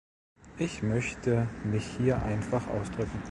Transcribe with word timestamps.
Ich 0.57 0.81
möchte 0.81 1.47
mich 1.63 1.85
hier 1.95 2.23
einfach 2.23 2.65
ausdrücken. 2.65 3.19